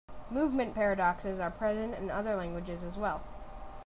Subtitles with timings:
[0.31, 3.21] Movement paradoxes are present in other languages as well.